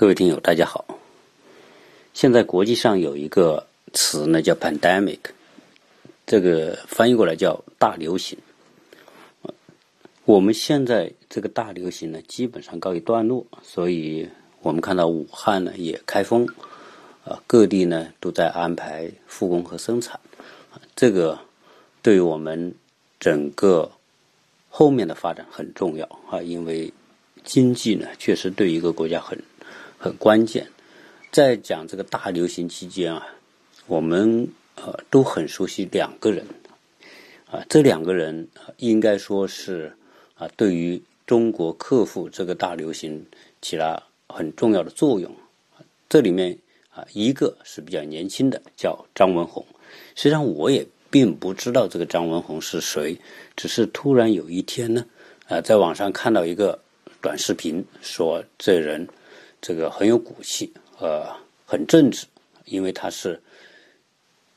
[0.00, 0.98] 各位听友，大家好。
[2.14, 5.18] 现在国际上有一个词呢，叫 “pandemic”，
[6.26, 8.38] 这个翻译过来叫大流行。
[10.24, 14.26] 我们现在这个大流行呢，基本上告一段落，所以
[14.62, 16.48] 我们看到武汉呢也开封，
[17.26, 20.18] 啊，各地呢都在安排复工和生产。
[20.96, 21.38] 这个
[22.00, 22.74] 对于我们
[23.18, 23.90] 整个
[24.70, 26.90] 后面的发展很重要啊，因为
[27.44, 29.38] 经济呢确实对一个国家很。
[30.02, 30.66] 很关键，
[31.30, 33.26] 在讲这个大流行期间啊，
[33.86, 36.46] 我们呃都很熟悉两个人，
[37.50, 39.94] 啊，这两个人应该说是
[40.36, 43.26] 啊，对于中国克服这个大流行
[43.60, 45.30] 起了很重要的作用。
[46.08, 46.56] 这里面
[46.94, 49.62] 啊，一个是比较年轻的，叫张文宏。
[50.14, 53.18] 实际上我也并不知道这个张文宏是谁，
[53.54, 55.04] 只是突然有一天呢，
[55.46, 56.80] 啊，在网上看到一个
[57.20, 59.06] 短视频，说这人。
[59.62, 61.26] 这个很有骨气，呃，
[61.66, 62.26] 很正直，
[62.64, 63.38] 因为他是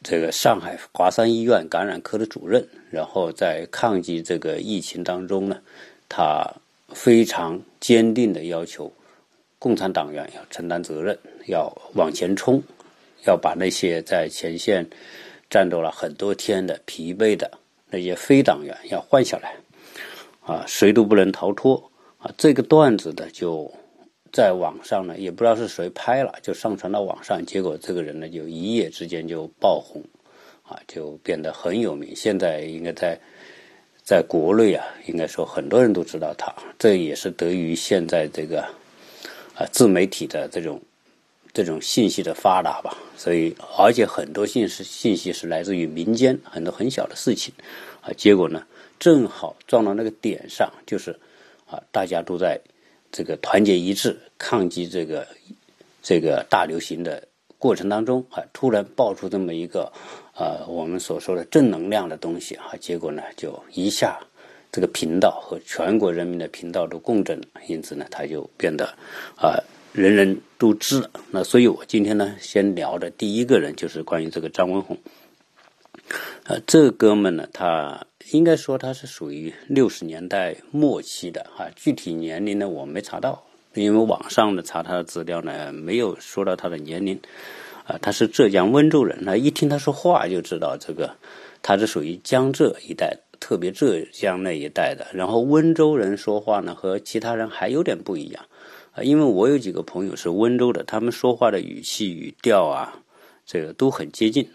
[0.01, 2.65] 这个上海华山医院感染科的主任。
[2.89, 5.59] 然后在抗击这个疫情当中呢，
[6.07, 6.49] 他
[6.89, 8.89] 非常坚定的要求
[9.59, 11.17] 共产党员要承担责任，
[11.47, 12.63] 要往前冲，
[13.25, 14.87] 要把那些在前线
[15.49, 17.51] 战斗了很多天的疲惫的
[17.89, 19.55] 那些非党员要换下来，
[20.41, 22.31] 啊，谁都不能逃脱啊！
[22.37, 23.69] 这个段子的就。
[24.33, 30.01] 在网上呢，也不知道是谁拍了，就上传到网上，结果这个人呢，就一夜之间就爆红，
[30.63, 32.15] 啊，就变得很有名。
[32.15, 33.15] 现在应该在
[34.03, 38.63] 在国内啊，应该说很多人都知道他，这也是得益于现在这个
[39.53, 40.81] 啊自媒体的这种
[41.53, 42.97] 这种信息的发达吧。
[43.15, 47.53] 所以，而且很多信息信息是来自于民间，很多很小的事情，
[48.01, 48.65] 啊，结果呢，
[48.97, 51.11] 正好撞到那个点上，就是
[51.67, 52.59] 啊，大家都在。
[53.13, 55.25] 这个团结一致抗击这个
[56.01, 57.25] 这个大流行的
[57.59, 59.89] 过程当中啊，突然爆出这么一个
[60.35, 64.19] 呃我们所说的正能量的东西啊，结果呢就一下
[64.71, 68.85] 这个频道和全国人民的频道都共振了，因此呢他就变得
[69.37, 69.61] 啊
[69.93, 71.11] 人人都知了。
[71.29, 74.97] 那所以我今天呢先聊的第一个人就是关于这个张文宏，
[76.45, 78.05] 呃，这哥们呢他。
[78.31, 83.43] 应该说他是属于六十年代末期的哈，具体年龄呢我没查到，
[83.73, 87.19] 因为网上的查他的资料呢没有说到他的年龄，
[87.85, 91.13] 啊，他是浙江温州人，那一听他说话就知道这个
[91.61, 95.05] 他是属于江浙一带，特别浙江那一带的。
[95.13, 98.45] 然后温州人说话呢和其他人还有点不一样，
[98.93, 102.97] 啊，因为我有几个朋友是温州的，他们说话的语气语调啊，
[103.45, 104.47] 这个都很接近，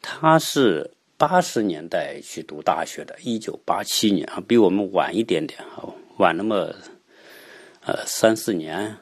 [0.00, 0.92] 他是。
[1.20, 5.84] 八十年代去读大学的，一九八七年啊，比我们晚一点点啊，
[6.16, 6.74] 晚那么
[7.84, 8.96] 呃三四年。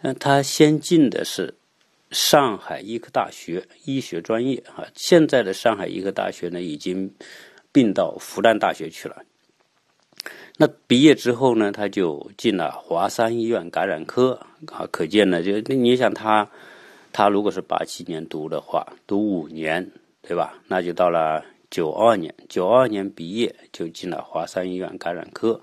[0.00, 1.54] 那，他先进的是
[2.10, 7.14] 上海医科大学医学专业啊，现在的上海医科大学呢已经
[7.70, 9.16] 并到复旦大学去了。
[10.56, 14.40] 那毕业之后呢，他就进了华山医院感染科
[14.72, 16.50] 啊，可见呢，就你想他，
[17.18, 19.90] 他如果是八七年读的话，读五年。
[20.20, 20.54] 对吧？
[20.68, 25.58] 那就到了九二年，九二年毕业就进了华山医院感染科，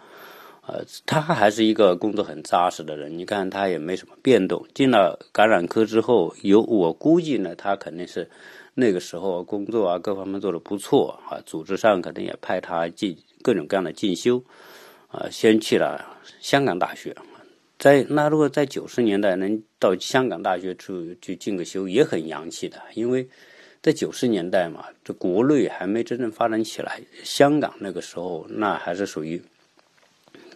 [0.65, 3.15] 呃，他还是一个工作很扎实的人。
[3.15, 4.65] 你看他也没什么变动。
[4.73, 8.27] 进了感染科之后，有我估计呢，他肯定是
[8.73, 14.43] 那个时候工作啊各方面做的不错啊，组织上可能也派他进各种各样的进修，
[15.09, 16.03] 啊，先去了
[16.39, 17.15] 香港大学，
[17.77, 23.27] 在那如果在九十年代能到香港大学去去进个修也很洋气的，因为。
[23.81, 29.39] 在九十年代嘛，这国内还没真正发展起来，香港那个时候那还是属于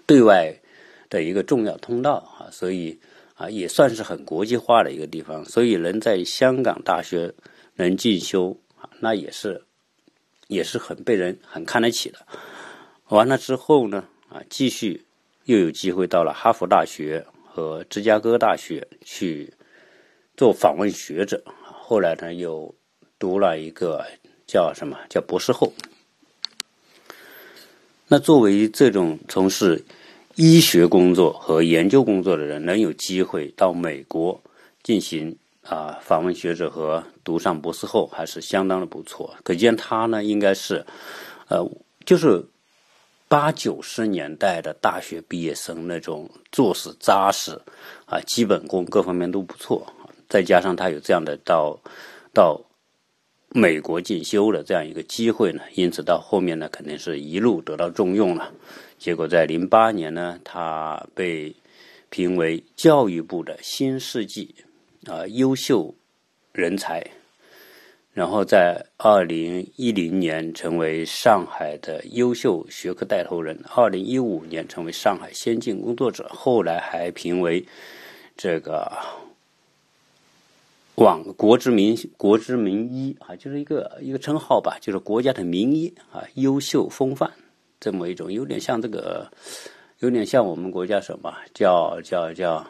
[0.08, 0.52] 对外
[1.12, 3.00] 的一个重要通道啊，所以
[3.36, 7.32] 啊也算是很国际化的一个地方，所以能在香港大学
[7.76, 9.64] 能进修啊，那也是
[10.48, 12.18] 也是很被人很看得起的。
[13.10, 15.06] 完了之后呢，啊继续
[15.50, 19.52] 又有机会到了哈佛大学和芝加哥大学去
[20.38, 22.74] 做访问学者，后来呢又。
[23.22, 24.06] 读了一个
[24.48, 25.74] 叫什么叫博士后。
[28.08, 29.84] 那作为这种从事
[30.36, 34.42] 医学工作和研究工作的人，能有机会到美国
[34.84, 39.36] 进行啊访问学者和读上博士后，还是相当的不错。
[39.44, 40.86] 可见他呢，应该是
[41.50, 41.62] 呃，
[42.06, 42.42] 就是
[43.30, 47.58] 八九十年代的大学毕业生那种做事扎实
[48.06, 49.94] 啊，基本功各方面都不错。
[50.28, 51.80] 再加上他有这样的到
[52.34, 52.62] 到。
[53.52, 58.54] 美国进修的这样一个机会呢，因此到后面呢，肯定是一路得到重用了。
[59.00, 61.56] 结果在零八年呢，他被
[62.12, 64.54] 评为教育部的新世纪
[65.08, 65.96] 啊优秀
[66.52, 67.04] 人才，
[68.20, 77.66] 然后在二零一零年成为上海的优秀学科带头人，二零一五年成为上海先进工作者，后来还评为
[78.36, 78.92] 这个
[80.96, 87.32] 网国之名国之名医啊，就是一个一个称号吧，就是国家的名医啊，优秀风范
[87.80, 89.32] 这么一种，有点像这个。
[90.02, 92.66] 有点像我们国家什么叫叫叫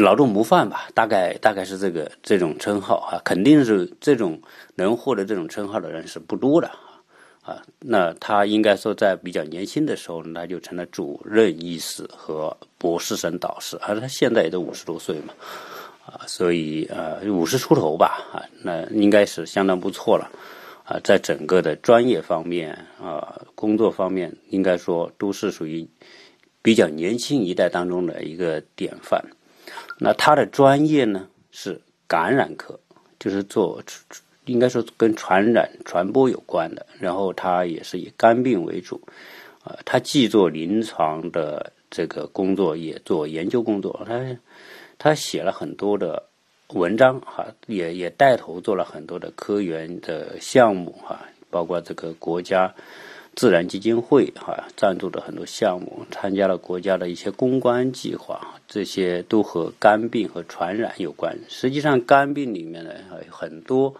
[0.00, 0.88] 劳动模范吧？
[0.94, 4.40] 大概大概是这个这种称号啊，肯定是这种
[4.74, 6.70] 能获得这种称号的人是不多的
[7.42, 7.62] 啊。
[7.78, 15.34] 那他应该说在比较年轻的时候，那就成了主任医师和博士生导师，而他现在也都五十多岁嘛
[16.06, 20.30] 啊，所以呃五十出头吧啊，那应该是相当不错了。
[20.84, 25.86] 啊，在整个的专业方面啊，工作方面，应该说都是属于
[26.62, 29.22] 比较年轻一代当中的一个典范。
[29.98, 32.78] 那他的专业呢是感染科，
[33.18, 33.82] 就是做
[34.46, 36.86] 应该说跟传染传播有关的。
[36.98, 39.00] 然后他也是以肝病为主，
[39.62, 44.02] 啊，他既做临床的这个工作，也做研究工作。
[44.06, 44.36] 他
[44.98, 46.24] 他写了很多的。
[46.74, 51.18] 文章哈也也带头做了很多的科研的项目哈，
[51.48, 52.74] 包括这个国家
[53.38, 61.38] 自然基金会哈赞助的很多项目，参加了国家的一些公关计划，这些都和肝病和传染有关。
[61.48, 62.90] 实际上，肝病里面呢
[63.30, 63.94] 很多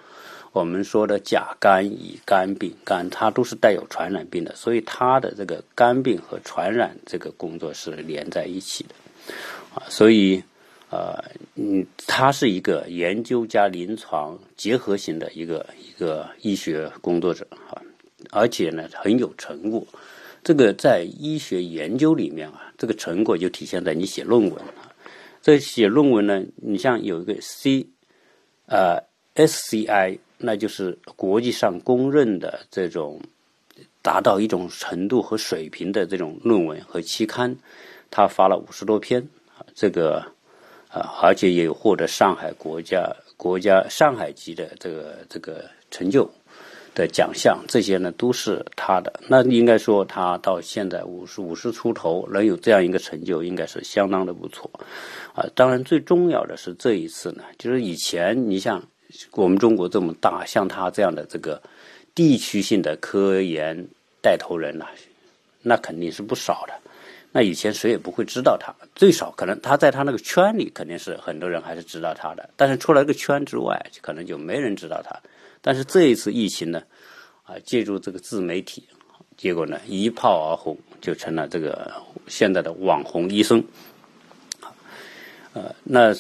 [0.50, 8.94] 我们说的甲肝、乙肝、丙肝，它都是带有传染病的，所以它的这个肝病和传染这个工作是连在一起的
[9.72, 10.42] 啊，所以。
[10.90, 11.22] 呃，
[11.54, 17.76] 嗯，他是一个研究加临床结合型的一个一个医学工作者啊，
[18.30, 19.86] 而且呢很有成果。
[20.42, 24.92] 这个在医学研究里面啊，这个成果就体现在你写论文啊。
[25.42, 27.86] 这写论文呢，你像有一个 C，
[28.66, 29.02] 呃
[29.34, 33.20] ，SCI，那就是国际上公认的这种
[34.02, 37.56] 达到一种程度和水平的这种论文和期刊，
[38.10, 39.20] 他发了五十多篇
[39.56, 40.24] 啊，这个。
[40.90, 46.24] 啊，而且也有获得上海国家国家上海级的这个这个成就
[46.98, 49.20] 的奖项，这些呢都是他的。
[49.28, 54.68] 那应该说他到现在五十五十出头，能有这样一个成就，应该是相当的不错。
[55.32, 58.82] 啊，当然最重要的是这一次呢，就是以前你像
[59.32, 61.62] 我们中国这么大，像他这样的这个
[62.16, 63.86] 地区性的科研
[64.20, 64.84] 带头人呢，
[65.62, 66.74] 那肯定是不少的。
[67.30, 75.14] 那以前谁也不会知道他，最少可能他在他那个圈里肯定是很多人还是知道他的，但是出了个圈之外，可能就没人知道他。
[75.60, 76.82] 但是这一次疫情呢，
[77.44, 78.88] 啊，借助这个自媒体，
[79.36, 81.92] 结果呢一炮而红，就成了这个
[82.26, 83.62] 现在的网红医生。
[85.52, 86.14] 呃，那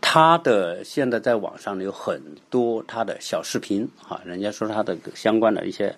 [0.00, 5.94] 他的现在在网上呢有很多他的小视频啊，人家说他的相关的一些。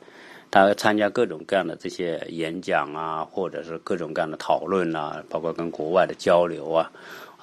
[0.54, 6.92] 他参加各种各样的这些演讲啊，或者是各种各样的讨论啊，包括跟国外的交流啊，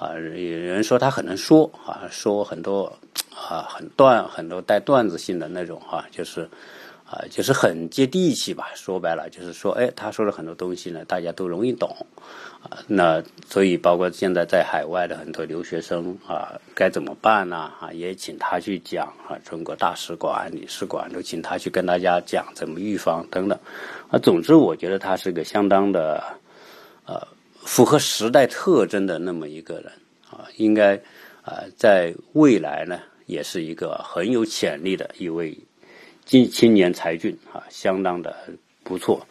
[0.00, 2.90] 啊，有人说他很能说啊，说很多
[3.36, 6.48] 啊，很段很多带段子性的那种哈，就是。
[7.12, 8.70] 啊，就是很接地气吧。
[8.76, 11.90] 说白了，就是说，哎，他说了很多东西呢，大家都容易懂，
[12.62, 17.68] 啊，那所以包括现在在海外的很多留学生啊，该怎么办呢？
[17.80, 23.58] 啊，也请他去讲啊，中国大使馆、领事馆都请他去跟大家讲怎么预防等等。
[24.08, 26.22] 啊，总之，我觉得他是个相当的，
[27.06, 27.26] 呃，
[27.70, 29.92] 符合时代特征的那么一个人
[30.28, 30.96] 啊，应该
[31.42, 35.56] 啊，在未来呢，也是一个很有潜力的一位。
[36.24, 38.34] 青青年才俊啊，相当的
[38.82, 39.24] 不错。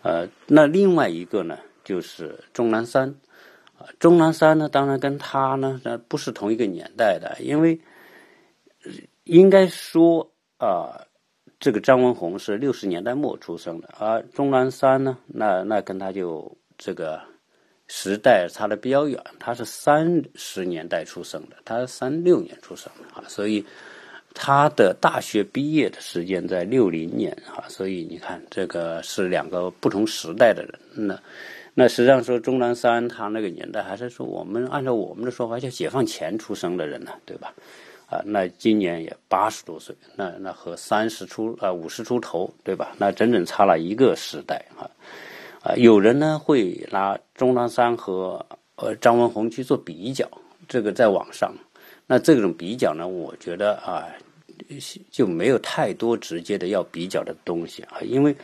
[0.00, 3.14] 呃，那另外一个呢，就是钟南山
[3.78, 3.84] 啊。
[4.00, 7.78] 钟南山呢，当然跟他呢，那不是同一个年代的，因为
[9.24, 10.98] 应该说啊，
[11.60, 17.20] 这个张文宏是六十年代末出生的，而钟南山呢，那那跟他就这个
[17.94, 23.64] 时代差的比较远，他是三十年代出生的，他三六年出生的啊，所以。
[24.34, 30.72] 他的大学毕业的时间在六零年啊，所以你看，这个是两个不同时代的人。
[31.06, 31.20] 那
[31.74, 37.52] 那实际上说，钟南山他那个年代，还是说我们按照我们的说法叫解放前出生的人呢，对吧？
[38.06, 42.94] 啊，那今年也八十多岁，那那和三十出啊五十出头，对吧？
[42.96, 44.88] 那整整差了一个时代啊。
[45.62, 50.28] 啊，有人呢会拿钟南山和呃张文宏去做比较，
[50.68, 51.54] 这个在网上。
[52.06, 54.04] 那这种比较呢，我觉得啊，
[55.10, 58.34] 就没有太多直接的要比较的东西啊，因为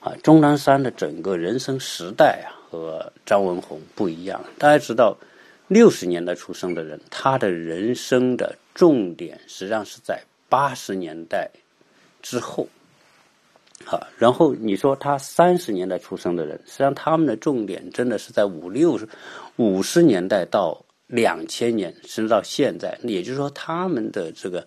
[0.00, 4.44] 啊，钟南山的整个人生时代啊，和张文宏不一样。
[4.58, 5.16] 大家知道，
[5.68, 11.48] 六十年代出生的人，他的人生的重点实际上是在八十年代
[12.20, 12.66] 之后。
[13.84, 18.98] 好，然后你说他三十年代出生的人，实际上他们的重点真的是在五六、
[19.56, 22.98] 五十年代到两千年，甚至到现在。
[23.02, 24.66] 也就是说，他们的这个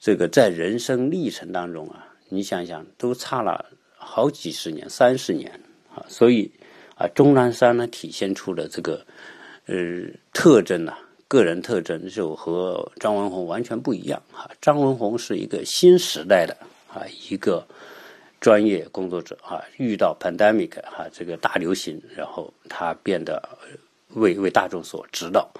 [0.00, 3.64] 这个在人生历程当中啊，你想想，都差了
[3.96, 5.48] 好几十年、三十年
[5.94, 6.04] 啊。
[6.08, 6.50] 所以
[6.96, 9.06] 啊，钟南山呢体现出的这个
[9.66, 9.76] 呃
[10.34, 10.92] 特征呢，
[11.28, 14.50] 个人特征就和张文宏完全不一样啊。
[14.60, 16.54] 张文宏是一个新时代的
[16.92, 17.00] 啊
[17.30, 17.64] 一个。
[18.44, 23.42] 专业工作者啊，遇到 pandemic 哈这个大流行，然后他变得
[24.08, 25.50] 为为大众所知道。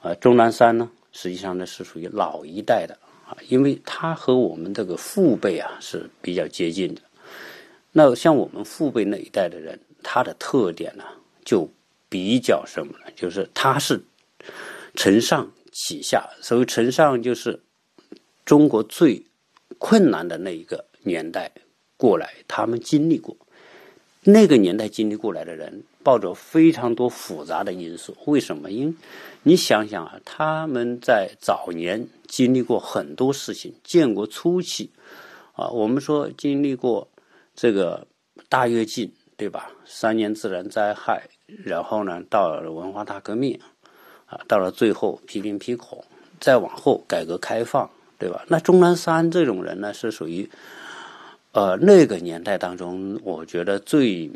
[0.00, 7.02] 啊，钟南山呢，实际上呢是属于老一代的啊，因为他和我们这个父辈啊是比较接近的。
[7.90, 11.02] 那像我们父辈那一代的人，他的特点呢
[11.44, 11.68] 就
[12.08, 13.10] 比较什么呢？
[13.16, 14.00] 就是他是
[14.94, 17.60] 承上启下，所谓承上就是
[18.44, 19.20] 中国最
[19.78, 21.50] 困难的那一个年代。
[21.98, 23.36] 过来，他们经历过
[24.22, 28.16] 那个年代经历过来的人，抱着非常多复杂的因素。
[28.26, 28.70] 为什么？
[28.70, 28.94] 因为
[29.42, 34.90] 你想想啊，他们在早年经历过很多事情，建国初期
[35.54, 37.08] 啊，我们说经历过
[37.54, 38.06] 这个
[38.48, 39.70] 大跃进，对吧？
[39.86, 41.22] 三年自然灾害，
[41.64, 43.58] 然后呢，到了文化大革命，
[44.26, 46.04] 啊，到了最后批林批孔，
[46.38, 48.44] 再往后改革开放，对吧？
[48.46, 50.48] 那钟南山这种人呢，是属于。
[51.52, 54.30] 呃，那个年代当中，我觉得最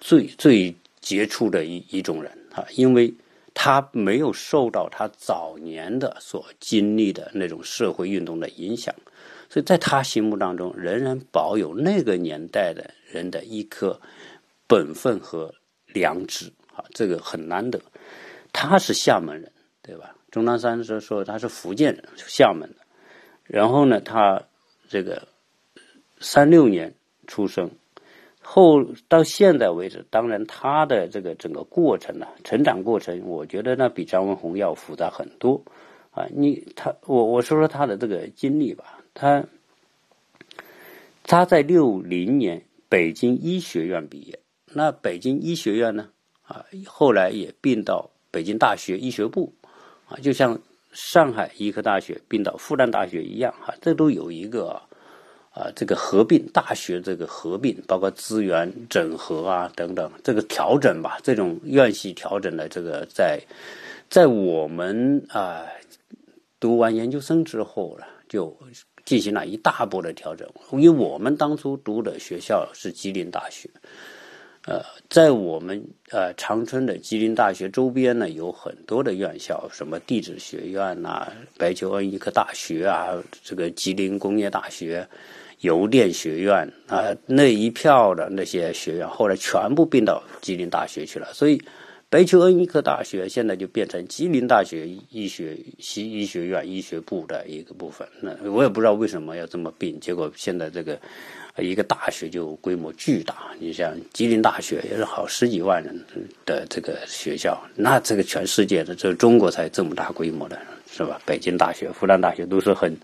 [0.00, 3.12] 最最杰出的一一种人啊，因为
[3.54, 8.94] 他没有受到他早年的所经历的那种社会运动的影响，
[9.48, 13.98] 所以在他心目当中，仍然保有那个年代的人的一颗
[14.66, 15.52] 本分和
[15.86, 17.80] 良知啊，这个很难得。
[18.52, 19.50] 他是厦门人，
[19.80, 20.14] 对吧？
[20.30, 22.76] 钟南山说说他是福建人，厦门的。
[23.44, 24.40] 然后呢，他
[24.86, 25.26] 这个。
[26.20, 26.94] 三六年
[27.26, 27.70] 出生，
[28.42, 35.62] 后到现在为止，当然他的这个整个过程呢，成长过程，我觉得呢比张文宏要复杂很多，
[36.10, 39.46] 啊，你他我我说说他的这个经历吧，他
[41.24, 46.10] 他在六零年北京医学院毕业，那北京医学院呢，
[46.42, 49.54] 啊，后来也并到北京大学医学部，
[50.06, 50.60] 啊，就像
[50.92, 54.68] 上海医科大学并到复旦大学一样，哈，这都有一个。
[54.68, 54.82] 啊，
[55.50, 63.40] 啊这个合并大学，这个合并包括资源整合啊等等，这个调整吧，这种院系调整的这个，在
[64.08, 65.66] 在我们啊
[66.60, 68.56] 读完研究生之后呢，就
[69.04, 70.48] 进行了一大波的调整。
[70.72, 73.68] 因为我们当初读的学校是吉林大学，
[74.66, 81.26] 呃，在我们呃长春的吉林大学周边呢，有很多的院校，什么地质学院呐、
[81.58, 85.08] 白求恩医科大学啊，这个吉林工业大学。
[85.60, 91.62] 邮电学院啊，那一票的那些学院后来全部并到吉林大学去了，所以
[92.08, 98.08] 白求恩医科大学现在就变成吉林大学医学系医学院医学部的一个部分。
[98.20, 100.98] 那我也不知道为什么要这么并，结果现在这个
[101.58, 103.36] 一个大学就规模巨大。
[103.60, 105.96] 你像吉林大学也是好十几万人
[106.44, 110.58] 的这个学校，那这个全世界的这中国才这么大规模的
[110.90, 111.20] 是吧？
[111.24, 112.98] 北京大学、复旦大学都是很。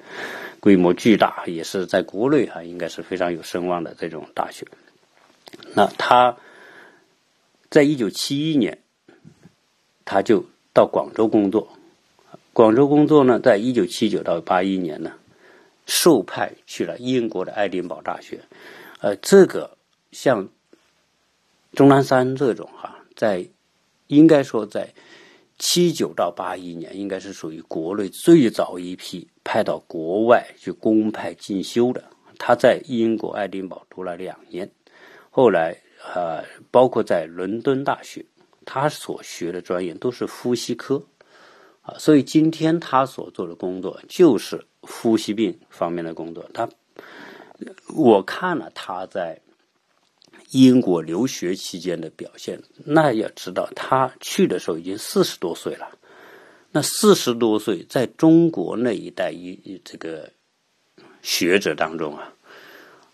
[0.59, 4.67] 规模巨大，也是在国内哈，应该是非常有声望的这种大学。
[5.75, 6.39] 那他
[7.71, 8.83] 在一九七一年，
[10.05, 11.69] 他就到广州工作。
[12.53, 15.13] 广州工作呢，在一九七九到八一年呢，
[15.85, 18.41] 受派去了英国的爱丁堡大学。
[19.01, 19.77] 呃，这个
[20.11, 20.49] 像
[21.75, 23.47] 钟南山这种哈，在
[24.09, 24.95] 应该说在
[25.59, 29.29] 七九到八一年，应该是属于国内最早一批。
[29.49, 32.03] 派到国外去公派进修的，
[32.37, 34.69] 他在英国爱丁堡读了两年，
[35.31, 35.81] 后来
[36.13, 38.27] 呃，包括在伦敦大学，
[38.65, 41.01] 他所学的专业都是呼吸科，
[41.83, 46.45] 啊，所以今天他所做的工作就是呼吸病方面的工作。
[46.53, 46.69] 他
[47.97, 49.41] 我看了他在
[50.51, 55.89] 英国留学期间的表现，那要知道他去的时候已经四十多岁了。
[56.71, 60.31] 那四十多岁，在中国那一代一这个
[61.23, 62.33] 学者当中啊，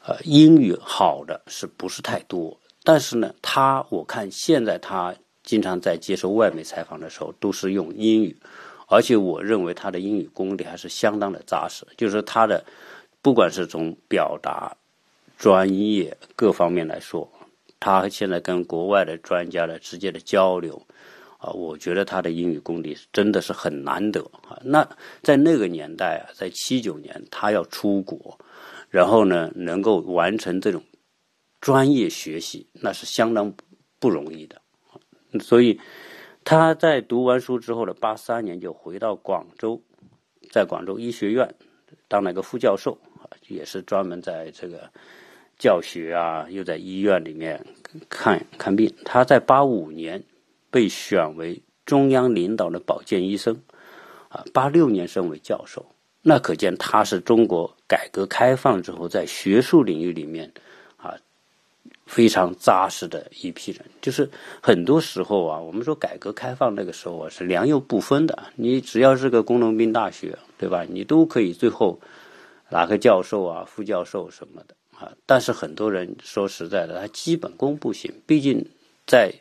[0.05, 2.59] 呃，英语好的是不是太多？
[2.83, 8.37] 但是呢，他我看现在他经常在接受外媒采访的时候，都是用英语，
[8.89, 11.87] 而且我认为他的英语功底还是相当的扎实。
[11.97, 12.65] 就是他的，
[13.21, 14.77] 不管是从表达、
[15.43, 17.29] 专业各方面来说，
[17.81, 20.81] 他现在跟国外的专家的直接的交流，
[21.39, 24.57] 啊，我觉得他的英语功底真的是很难得啊。
[24.63, 24.89] 那
[25.21, 28.39] 在那个年代啊，在七九年，他要出国，
[28.89, 30.81] 然后呢，能够完成这种
[31.61, 33.53] 专业学习，那是相当
[33.99, 34.63] 不容易的。
[35.41, 35.81] 所以
[36.45, 39.83] 他在读完书之后的八三年就回到广州，
[40.53, 41.53] 在广州医学院
[42.07, 44.89] 当了一个副教授啊，也是专门在这个。
[45.63, 47.65] 教学啊，又在医院里面
[48.09, 48.93] 看看病。
[49.05, 50.21] 他在八五年
[50.73, 53.63] 被选为中央领导的保健医生，
[54.29, 55.87] 啊，八六年升为教授。
[56.21, 60.53] 那可见他是中国改革开放之后在学术领域里面
[60.97, 61.15] 啊
[62.07, 63.85] 非常扎实的一批人。
[64.01, 64.29] 就是
[64.61, 70.85] 很多时候啊，我们说改革开放那个时候啊是良莠不分的，你只要是个工农兵大学，对吧？
[70.89, 72.01] 你都可以最后
[72.69, 74.75] 拿个教授啊、副教授什么的。
[75.03, 75.13] 啊！
[75.27, 78.13] 但是很多人说实在的，他基本功不行。
[78.25, 78.65] 毕竟
[79.05, 79.33] 在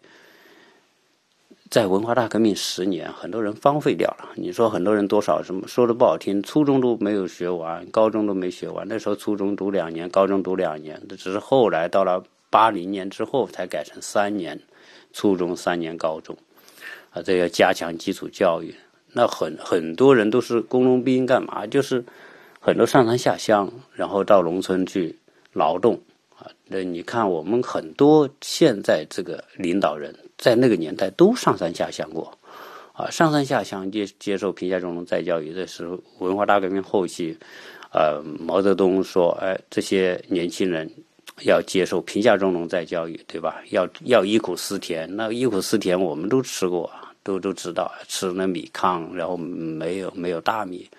[1.70, 4.30] 在文化大革命十年，很多人荒废掉了。
[4.36, 8.88] 你说很多人多少什么说的不好听，初中都没有学完，高中都没学完。
[8.88, 14.60] 那时候初中读两年，高中读两年，这只是后来到了八零年之后才改成三年，
[15.14, 16.36] 初中三年高中。
[17.12, 18.74] 啊，这要加强基础教育。
[19.14, 21.68] 那很很多人都是工农兵，干嘛？
[21.68, 22.04] 就是
[22.60, 25.18] 很多上山下乡，然后到农村去。
[25.54, 26.00] 劳动
[26.38, 32.36] 啊，那你看，我们很多现在这个领导人，在那个年代都上山下乡过，
[32.94, 37.38] 啊，上山下乡接接受贫下中农再教育的时候，文化大革命后期，
[37.92, 40.90] 呃，毛泽东说，哎，这些年轻人
[41.44, 43.62] 要接受贫下中农再教育，对吧？
[43.70, 46.90] 要要忆苦思甜，那忆苦思甜我们都吃过，
[47.24, 50.90] 都都知道，吃那米糠，然后没有没有大米，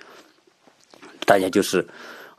[1.26, 1.84] 大家就是。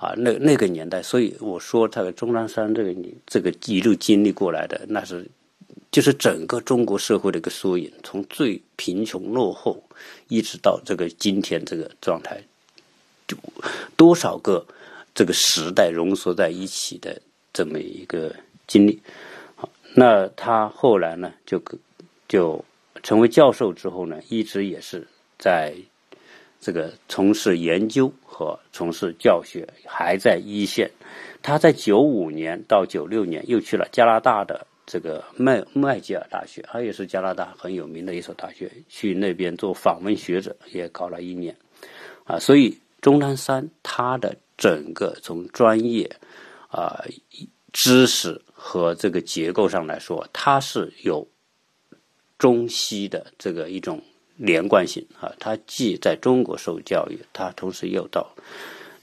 [0.03, 5.25] 啊，那那个年代，所以我说，这个钟南山这个你这个一路经历过来的，那是
[5.91, 9.81] 就是整个中国社会的一个缩影，从最贫穷落后，
[10.27, 12.43] 一直到这个今天这个状态，
[13.25, 13.37] 就
[13.95, 14.65] 多少个
[15.15, 17.17] 这个时代浓缩在一起的
[17.53, 18.35] 这么一个
[18.67, 18.99] 经历。
[19.55, 21.63] 好，那他后来呢，就
[22.27, 22.65] 就
[23.03, 25.07] 成为教授之后呢，一直也是
[25.39, 25.73] 在。
[26.63, 30.89] 这个从事研究和从事教学还在一线。
[31.41, 41.53] 他在九五年到九六年又去了加拿大的这个麦麦吉尔大学，他也是加拿大很有名的一所大学，去那边做访问学者，也搞了一年。
[42.23, 46.09] 啊，所以钟南山他的整个从专业
[46.69, 47.03] 啊
[47.73, 51.27] 知识和这个结构上来说，他是有
[52.37, 54.01] 中西的这个一种。
[54.35, 58.27] 连贯性啊，他既在中国受教育，他同时又到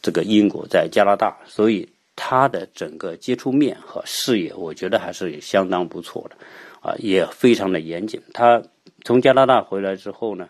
[0.02, 6.36] 这个英国，在加拿大，所以他的整个接触面和视野，我觉得还是相当不错的，
[6.80, 8.20] 啊，也非常的严谨。
[8.34, 8.60] 他
[9.04, 10.48] 从加拿大回来之后呢，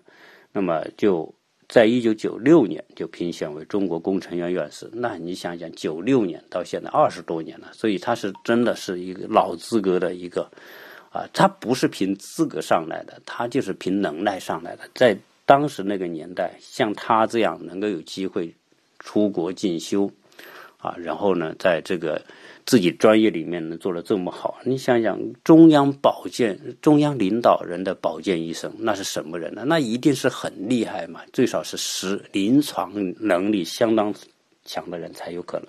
[0.50, 1.32] 那么就
[1.68, 4.90] 在一九九六年就评选为中国工程院院士。
[4.94, 10.50] 那你想想，九六年到现在二十多年了，所以他是真的是一个老资格的一个。
[11.12, 14.88] 啊，他不是凭资格上来的，他就是凭能耐上来的。
[14.94, 18.54] 在当时那个年代，像他这样能够有机会
[19.00, 20.08] 出国进修，
[20.78, 22.22] 啊，然后呢，在这个
[22.64, 29.64] 自己专业里面能做的这么好，你想想，中央保健、中央领导人的保健医生，那是什么人呢？
[29.66, 34.14] 那一定是很厉害嘛，最少是实临床能力相当
[34.64, 35.66] 强的人才有可能。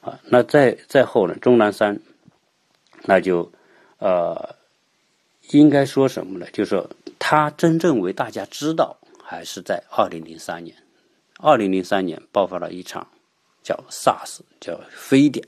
[0.00, 2.00] 啊，那再再后呢，钟南山，
[3.04, 3.52] 那就。
[4.00, 4.56] 呃，
[5.52, 6.46] 应该说什么呢？
[6.52, 10.74] 就是说，他真正为大家知道，还是在二零零三年。
[11.38, 13.06] 二零零三年爆发了一场
[13.62, 15.46] 叫 SARS，叫非典。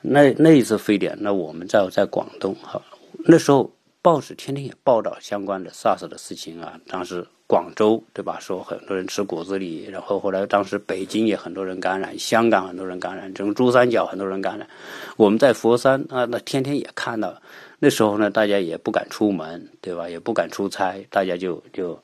[0.00, 2.80] 那那一次非典，那我们在在广东哈，
[3.26, 3.70] 那时候
[4.02, 6.78] 报纸天天也报道相关的 SARS 的事情啊。
[6.88, 14.68] 当时广州对吧，说很多人吃果子狸，然后后来当时北京也很多人感染，香港很多人感染，整个珠三角很多人感染。
[15.16, 17.40] 我们在佛山啊，那天天也看到。
[17.78, 20.08] 那时候呢，大家也不敢出门，对吧？
[20.08, 21.94] 也不敢出差，大家就就，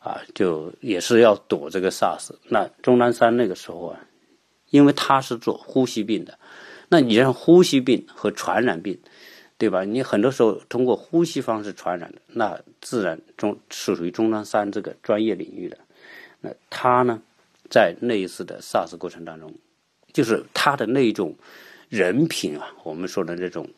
[0.00, 2.30] 啊，就也是要躲这个 SARS。
[2.48, 4.00] 那钟南山那个时候啊，
[4.70, 6.38] 因为他是做呼吸病的，
[6.88, 8.96] 那你让呼吸病和传染病，
[9.58, 9.84] 对吧？
[9.84, 15.78] 你很多时候通过呼吸方式传染的，那自然中是属于钟南山这个专业领域的。
[16.40, 17.22] 那他呢，
[17.70, 19.52] 在那一次的 SARS 过程当中，
[20.12, 21.34] 就是他的那种
[21.88, 23.68] 人品啊，我们说的那种。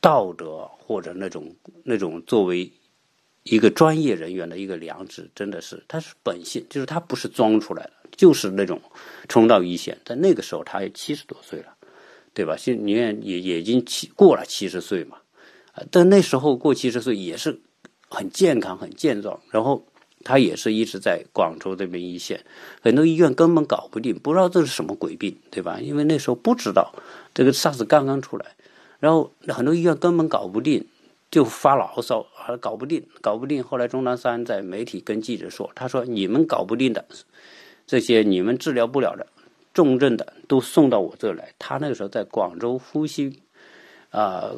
[0.00, 2.70] 道德或者那种那种作为
[3.42, 8.78] 一个专业人员的一个良知，真的是他是本性，就是他不是装出来的，就是那种
[9.30, 9.96] 冲到一线。
[10.04, 11.73] 在那个时候，他也七十多岁了，
[12.34, 12.56] 对吧？
[12.56, 15.18] 现你看也也已经七过了七十岁嘛，
[15.90, 17.60] 但那时候过七十岁也是
[18.10, 19.86] 很健康、很健壮，然后
[20.24, 22.44] 他也是一直在广州这边一线，
[22.82, 25.78] 很多医院根本搞不定，不知道这是什么鬼病，对吧？
[25.80, 26.92] 因为那时候不知道
[27.32, 28.46] 这个 SARS 刚刚出来，
[28.98, 30.86] 然后很多医院根本搞不定，
[31.30, 33.62] 就发牢骚，还搞不定，搞不定。
[33.62, 37.04] 后来钟南山在媒体跟记者说：“他说你们搞不定的
[37.86, 39.26] 这些，你们治疗不了的。”
[39.74, 41.52] 重症的都送到我这来。
[41.58, 43.42] 他那个时候在广州呼吸
[44.08, 44.50] 啊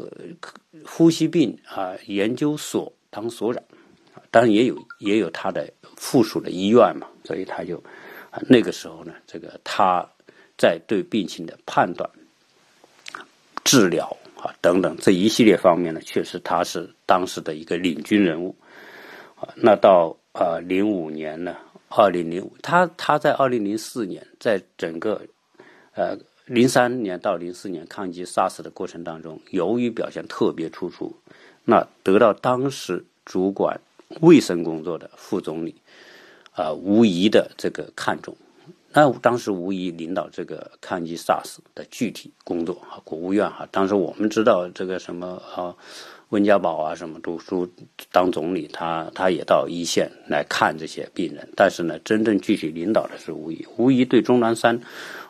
[0.85, 3.62] 呼吸病啊研究所当所长，
[4.31, 7.83] 当然也有也有他的附属的医院嘛，所以他就
[8.46, 10.07] 那个时候呢，这个他
[10.59, 12.09] 在对病情的判断、
[13.64, 18.55] 治疗啊等等这一系列方面呢，确实他是当时的一个领军人物
[19.35, 19.48] 啊。
[19.57, 21.57] 那到啊零五年呢。
[21.88, 25.22] 二零零五，他他在二零零四年，在整个
[25.94, 31.14] 呃零三年到零四年抗击 SARS 的过程当中，由于表现特别突出，
[31.64, 33.81] 那得到当时主管
[34.20, 35.75] 卫生工作的副总理
[36.53, 38.37] 啊吴仪的这个看重。
[38.92, 45.77] 那当时吴仪领导这个抗击 SARS 的具体工作啊，国务院哈，当时我们知道这个什么啊。
[46.31, 47.69] 温家宝啊，什么都都
[48.11, 51.49] 当总理，他他也到一线来看这些病人。
[51.55, 54.77] 但是呢，真正具体领导的是吴仪，吴仪对钟南山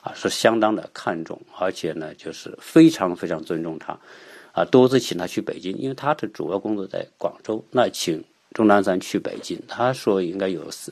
[0.01, 3.99] 啊是相当的看重，而且呢，就是非常非常尊重他，
[4.53, 7.63] 啊，多次请他去北京，因为他的主要工作在广州。
[7.71, 10.91] 那请钟南山去北京，他说应该有四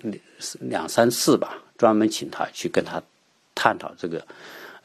[0.61, 3.03] 两三次吧，专门请他去跟他
[3.55, 4.23] 探讨这个。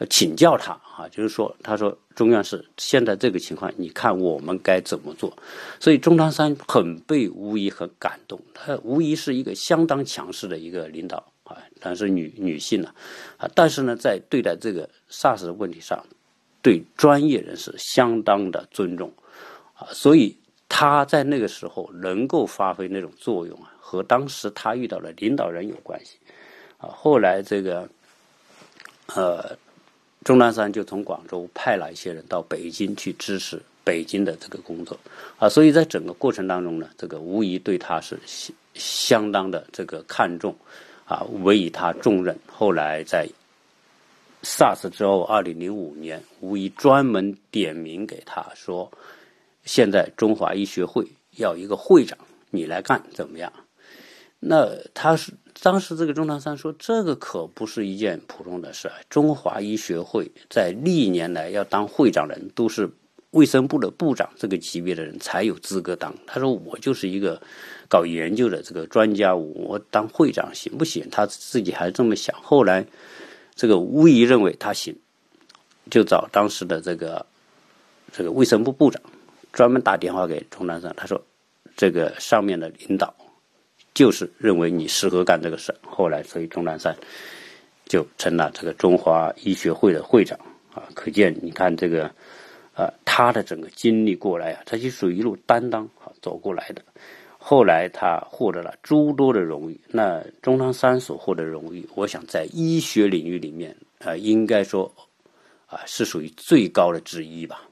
[0.08, 5.38] 请教他啊，就是说，他说中央是现在这个情况，你看我们该怎么做？
[5.78, 12.94] 所以钟南山很被吴仪很感动，他吴仪是一个相当强势的一个领导啊，但是女女性呢
[13.38, 16.02] 啊，但是呢，在对待这个 SARS 问题上，
[16.62, 19.12] 对专业人士相当的尊重
[19.74, 20.38] 啊，所以
[20.70, 26.18] 他在那个时候能够发挥那种作用啊，和当时他遇到的领导人有关系
[26.78, 26.88] 啊。
[26.88, 27.90] 后来这个
[29.16, 29.58] 呃。
[30.24, 35.00] 钟南山就从广州派了一些人到北京去支持北京的这个工作，
[35.38, 40.56] 啊，所以在整个过程当中呢，这个无疑对他是相相当的这个看重，
[41.06, 42.38] 啊，委以他重任。
[42.48, 43.28] 后来在
[44.44, 48.92] SARS 之后，二零零五年，无疑专门点名给他说，
[49.64, 52.18] 现在中华医学会要一个会长，
[52.52, 53.52] 你来干怎么样？
[54.40, 55.34] 那他是。
[55.62, 58.90] 当时这个钟南山说：“这个可不是一件普通的事。
[59.10, 62.90] 中华医学会在历年来要当会长人都是
[63.32, 66.16] 卫生部的部长这个级别的人才有资格当。
[66.26, 67.42] 他说我就是一个
[67.90, 71.06] 搞研究的这个专家，我当会长行不行？
[71.12, 72.34] 他自己还这么想。
[72.42, 72.86] 后来
[73.54, 74.96] 这个吴仪认为他行，
[75.92, 77.26] 就找当时的这个
[78.14, 79.02] 这个卫生部部长
[79.52, 81.22] 专门打电话给钟南山，他说
[81.76, 83.14] 这个上面的领导。”
[84.00, 86.96] 就是认为你适合干这个事后来所以钟南山
[87.86, 90.40] 就成了这个中华医学会的会长
[90.74, 90.88] 啊。
[90.94, 92.10] 可见你看这个，
[92.76, 96.82] 呃，他的整个经历过来啊，他就属于一路担当啊走过来的。
[97.38, 99.78] 后来他获得了诸多的荣誉。
[99.90, 104.90] 那钟南山所获得荣誉，我想在医学领域里面啊，应该说
[105.66, 107.68] 啊是属于最高的之一吧。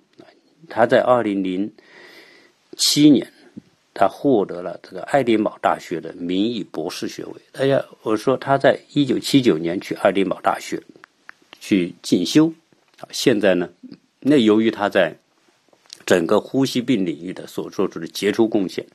[0.67, 1.71] 他在二零零
[2.75, 3.31] 七年。
[3.99, 7.33] 他获得了这个爱丁堡大学的名誉博士学位。
[7.51, 10.79] 大家，我说他在一九七九年去爱丁堡大学
[11.59, 12.45] 去进修，
[12.99, 13.67] 啊，现在呢，
[14.19, 15.15] 那由于他在
[16.05, 18.85] 整个呼吸病领域的所做出的杰出贡献，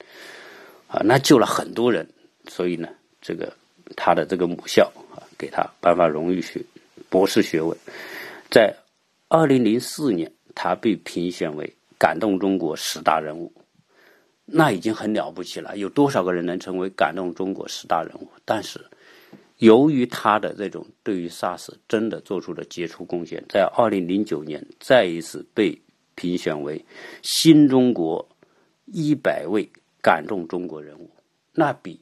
[0.87, 2.09] 啊，那救了很多人，
[2.47, 2.89] 所以呢，
[3.21, 3.53] 这个
[3.97, 6.65] 他的这个母校啊，给他颁发荣誉学
[7.11, 7.77] 博士学位。
[8.53, 8.73] 在
[9.27, 13.53] 二零零四年，他被评选为感动中国十大人物。
[14.45, 18.29] 那已经很了不起了，有多少个人能成为感动中国十大人物？
[18.45, 18.81] 但是，
[19.59, 25.81] 由于他的这种对于 SARS 真的做出了杰出贡献，在二零零九年再一次被
[26.15, 26.85] 评选为
[27.23, 28.29] 新中国
[28.87, 29.71] 一百位
[30.03, 31.11] 感动中国人物，
[31.53, 32.01] 那比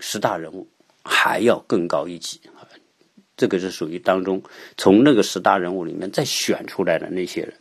[0.00, 0.68] 十大人物
[1.04, 2.40] 还要更高一级！
[3.36, 4.42] 这个是属于当中
[4.76, 7.54] 从那个十大人物里面再选出来的那些人。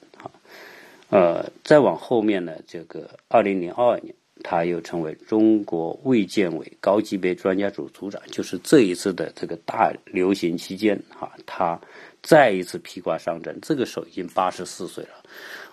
[1.14, 4.12] 呃，再往后面呢，这个二零零二年，
[4.44, 11.80] 他又成为中国卫健委高级别专家组组长，就是这一次的这个大流行期间，哈，他
[12.24, 15.12] 再一次披挂上阵，这个时候已经八十四岁了，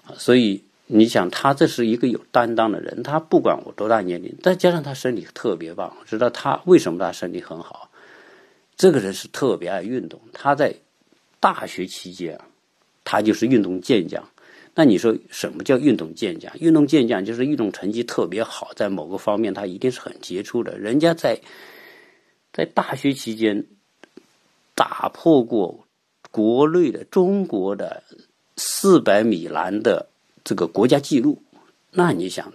[0.05, 7.91] 啊，所以你想，他这是一个有担当的人，他不管我多大年龄，再加上他身体特别棒，知道他为什么他身体很好，
[8.77, 10.75] 这个人是特别爱运动，他在
[11.41, 12.45] 大学期间啊，
[13.05, 14.23] 他就是运动健将。
[14.75, 16.53] 那你说什么叫运动健将？
[16.59, 20.79] 运动健将就是运动成绩特别好，在某个方面他一定是很杰出的。
[20.79, 21.41] 人家在
[22.53, 23.67] 在大学期间
[24.75, 25.87] 打破过
[26.31, 28.03] 国内的中国的
[28.57, 30.09] 四百米栏的
[30.45, 31.43] 这个国家纪录，
[31.91, 32.53] 那你想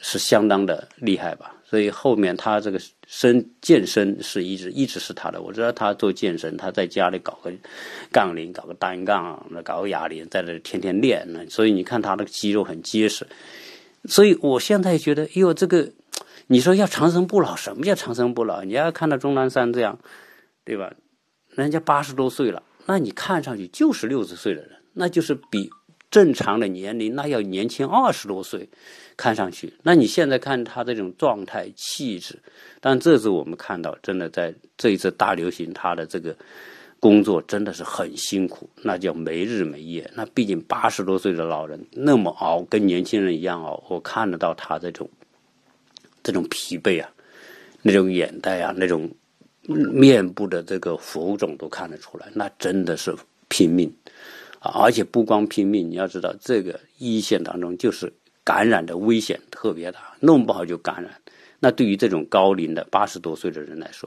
[0.00, 1.56] 是相当的厉害吧？
[1.74, 5.42] 所以后面他这个身健身是一直一直是他的。
[5.42, 7.52] 我知道他做健身，他在家里搞个
[8.12, 11.26] 杠铃，搞个单杠，那搞个哑铃，在那天天练。
[11.32, 13.26] 那所以你看他那个肌肉很结实。
[14.04, 15.90] 所以我现在觉得，哟，这个
[16.46, 18.62] 你说要长生不老，什么叫长生不老？
[18.62, 19.98] 你要看到钟南山这样，
[20.64, 20.94] 对吧？
[21.56, 25.68] 人家八十多岁了，那你看上去就是六十岁的人，那就是比
[26.14, 28.68] 正常的年龄那要年轻二十多岁。
[29.16, 32.36] 看上去，那你现在看他这种状态、气质，
[32.80, 36.36] 但这次我们看到，真的在这一次大流行，他的这个
[36.98, 40.10] 工作真的是很辛苦，那叫没日没夜。
[40.16, 45.08] 那毕竟八十多岁的老人那么熬，跟年轻人一样熬，我看得到他这种
[46.24, 47.08] 这种疲惫啊，
[47.82, 49.08] 那种眼袋啊，那种
[49.68, 53.14] 面部的这个浮肿都看得出来，那真的是
[53.48, 53.94] 拼命！
[54.72, 58.12] 而且不光拼命，你要知道，这个一线当中就是。
[58.46, 61.10] 感染的危险特别大，弄不好就感染。
[61.60, 64.06] 那对于这种高龄的八十多岁的人来说，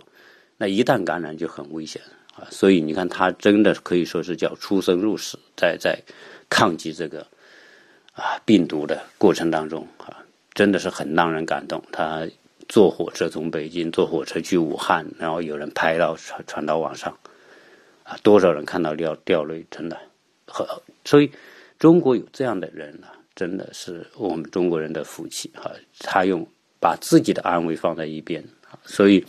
[0.58, 2.00] 那一旦感染就很危险
[2.36, 2.46] 啊。
[2.52, 6.00] 所以你看，他真的可以说是叫出生入死，在在
[6.52, 7.26] 抗击这个
[8.14, 11.84] 啊病毒的过程当中啊，真的是很让人感动。
[11.92, 12.28] 他
[12.70, 17.18] 坐火车从北京坐火车去武汉，然后有人拍到传传到网上
[18.04, 19.98] 啊，多少人看到掉掉泪，真的
[20.48, 20.82] 和。
[21.06, 21.32] 所以
[21.78, 23.14] 中国有这样的人啊。
[23.38, 26.44] 真的是我们中国人的福气哈，他用
[26.80, 28.44] 把自己的安危放在一边
[28.84, 29.24] 所以，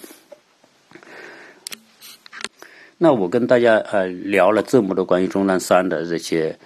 [2.96, 6.58] 那我跟大家呃聊了这么多关于钟南山的这些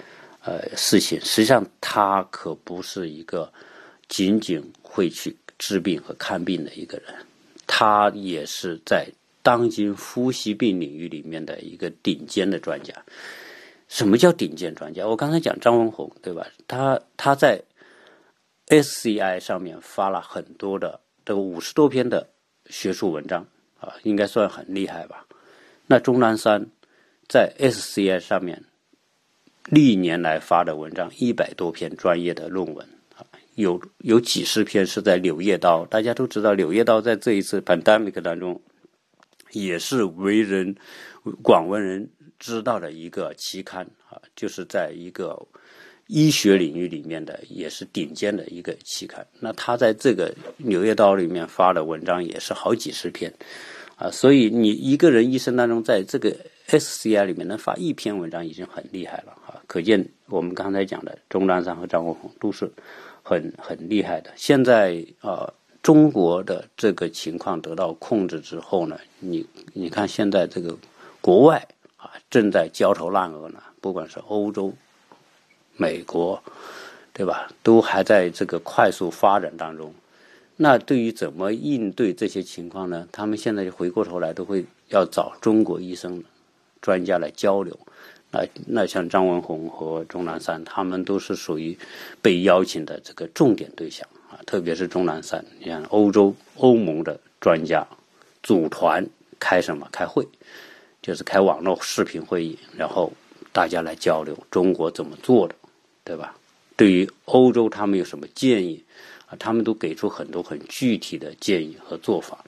[0.45, 3.53] 呃事情，实际上他可不是一个
[4.07, 7.13] 仅仅会去治病和看病的一个人，
[7.67, 9.09] 他也是在
[9.43, 12.95] 当今呼吸病领域里面的一个顶尖的专家。
[13.93, 15.07] 什么叫顶尖专家？
[15.07, 16.47] 我刚才讲张文宏，对吧？
[16.67, 17.63] 他他在
[18.69, 22.27] SCI 上面发了很多的这个五十多篇的
[22.71, 23.47] 学术文章
[23.79, 25.27] 啊，应该算很厉害吧？
[25.87, 26.67] 那钟南山
[27.29, 28.65] 在 SCI 上面
[29.67, 33.27] 历年来发的文章一百多篇专业的论文啊，
[33.57, 38.59] 有有几十篇是在《柳叶刀》，大家都知道，《柳叶刀》在这一次 pandemic 当中
[39.51, 40.75] 也是为人
[41.43, 42.09] 广为人。
[42.43, 45.41] 知道的一个期刊啊，就是在一个
[46.09, 49.25] 医学领域里面的，也是顶尖的一个期刊。
[49.39, 50.29] 那他在这个
[50.59, 53.33] 《柳叶刀》里面发的文章也是好几十篇
[53.95, 62.69] 啊，所以你一个人一生当中，在这个 SCI 里面能发一篇文章已经很厉害了啊，可见我们刚才讲的钟南山和张国宏都是
[63.23, 64.33] 很很厉害的。
[64.35, 65.49] 现在啊，
[65.81, 70.77] 中国的这个情况得到控制之后呢，你你看现在这个
[71.21, 71.65] 国外。
[72.31, 74.73] 正在焦头烂额呢，不管是欧洲、
[75.77, 76.43] 美国，
[77.13, 77.51] 对吧？
[77.63, 79.93] 都还在这个快速发展当中。
[80.57, 83.09] 那对于怎么应对这些情况呢？
[83.11, 86.23] 他们现在就回过头来都会要找中国医生
[86.81, 87.77] 专家来交流。
[88.31, 91.77] 那那像张文宏和钟南山，他们都是属于
[92.21, 94.39] 被邀请的这个重点对象啊。
[94.47, 97.87] 特别是钟南山，你看欧洲欧盟的专家
[98.43, 99.07] 组团
[99.39, 100.27] 开什么开会？
[101.03, 103.13] 就是开网络视频会议，然后
[103.53, 105.55] 大家来交流中国怎么做的，
[106.05, 106.35] 对吧？
[106.77, 108.83] 对于欧洲，他们有什么建议
[109.27, 109.37] 啊？
[109.39, 112.45] 他们都给出很多很具体的建议和做法。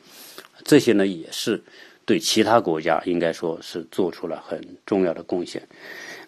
[0.64, 1.62] 这些呢，也是
[2.06, 5.60] 对其他国家应该说是做出了很重要的贡献。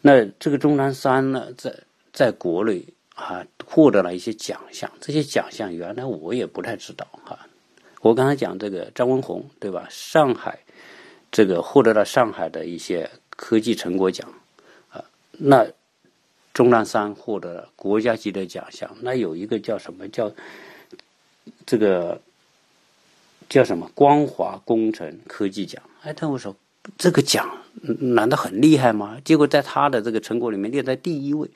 [0.03, 1.75] 那这个钟南山呢，在
[2.12, 2.85] 在国内
[3.15, 4.91] 啊，获得了一些奖项。
[5.01, 7.39] 这些奖项原来我也不太知道哈。
[8.03, 9.87] 我刚才讲这个张文宏，对吧？
[9.89, 10.59] 上海。
[11.31, 14.33] 这个获得了上海的一些科技成果奖，
[14.89, 15.67] 啊，那
[16.55, 18.91] 钟南山获得了国家级的奖项。
[19.01, 20.33] 那有一个叫什么叫
[21.67, 22.21] 这个
[23.49, 25.83] 叫什么光华工程科技奖？
[26.03, 26.57] 哎，他我说
[26.97, 27.47] 这个奖
[28.01, 29.21] 难道很厉害吗？
[29.25, 31.51] 结果在他的这个成果里面列在第一位。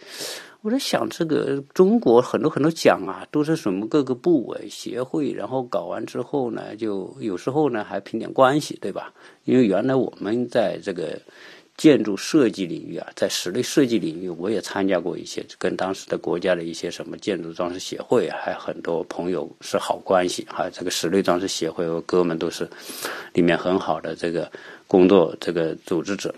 [0.63, 9.11] 我在想，这个中国很多很多奖啊，都是什么各个部委协会，然后搞完之后呢，就有时候呢还凭点关系，对吧？
[9.45, 11.19] 因为原来我们在这个
[11.79, 20.69] 建筑设计领域啊，在室内设计领域，我也参加过一些，跟当时的国家的一些什么建筑装饰协会，还很多朋友是好关系哈。
[20.69, 22.69] 这个室内装饰协会和哥们都是
[23.33, 24.53] 里面很好的这个
[24.87, 26.35] 工作这个组织者。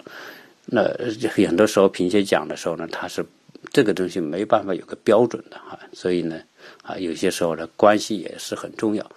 [0.64, 0.84] 那
[1.28, 3.26] 很多时候评些奖的时候呢，他是。
[3.70, 6.42] 这个东西没办法有个标准的哈，所以呢，
[6.82, 9.10] 啊，有些时候呢，关系也是很重要。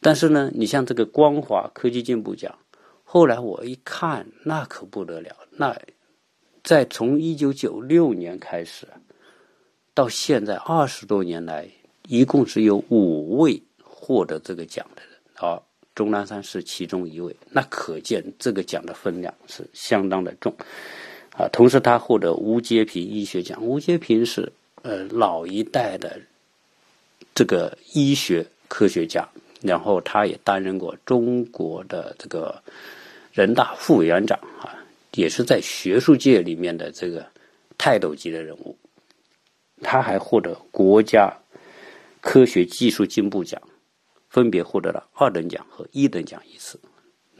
[0.00, 2.58] 但是呢，你像这个光华科技进步奖，
[3.04, 5.78] 后来我一看，那可不得了，那
[6.64, 8.88] 在从一九九六年开始
[9.94, 11.68] 到现在二十多年来，
[12.08, 15.62] 一共只有五位获得这个奖的人，啊，
[15.94, 20.52] 钟南山是其中一位，那可见这个奖的分量是相当的重。
[21.36, 23.58] 啊，同时他获得吴阶平医学奖。
[23.62, 26.20] 吴阶平是呃老一代的
[27.34, 29.26] 这个医学科学家，
[29.62, 32.62] 然后他也担任过中国的这个
[33.32, 34.76] 人大副委员长啊，
[35.14, 37.26] 也是在学术界里面的这个
[37.78, 38.76] 泰斗级的人物。
[39.80, 41.32] 他还获得国家
[42.20, 43.60] 科学技术进步奖，
[44.28, 46.78] 分别获得了二等奖和一等奖一次。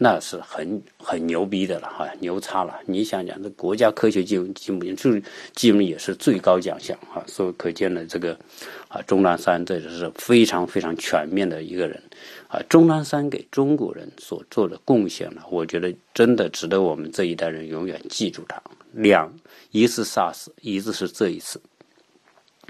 [0.02, 2.80] 那是很很牛逼的了哈，牛叉了！
[2.86, 5.16] 你想想，这国家科学进进步就
[5.54, 8.36] 基本也是最高奖项啊，所以可见的这个
[8.88, 12.02] 啊，钟南山这是非常非常全面的一个人
[12.48, 12.60] 啊。
[12.68, 18.60] 钟南山给中国人所做的贡献呢，我觉得真的值得我们这一代人永远记住他。
[18.90, 19.32] 两，
[19.70, 21.62] 一次 SARS，一次是这一次，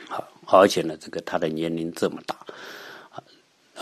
[0.07, 2.37] 好，而且呢，这个他的年龄这么大，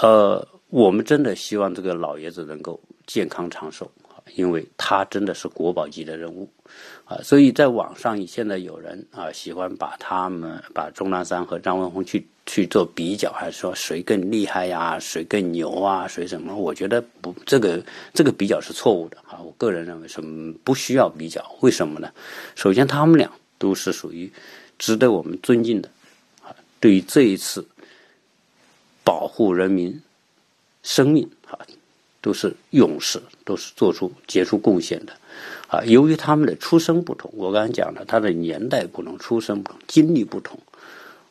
[0.01, 2.81] 呃，我们真的希望这个老爷子能够。
[3.13, 6.49] 健康长寿啊，因为他真的是国宝级的人物
[7.05, 16.55] 啊，所以在网上现在有人啊喜欢把他们把钟南山和张文宏去去做比较，还是说谁更厉害呀，谁更牛啊，谁什么？
[16.55, 17.83] 我觉得不，这个
[18.15, 19.41] 这个比较是错误的啊。
[19.41, 20.21] 我个人认为是
[20.63, 22.13] 不需要比较，为什么呢？
[22.55, 24.33] 首先，他们俩都是属于
[24.79, 25.91] 值得我们尊敬的
[26.43, 26.55] 啊。
[26.79, 27.67] 对于这一次
[29.03, 30.01] 保护人民
[30.85, 31.59] 生命啊。
[32.21, 35.13] 都是勇士，都是做出杰出贡献的，
[35.69, 40.59] 啊，由于他们的出身不同，我刚才讲了，他的年代不同，出身不同，经历不同，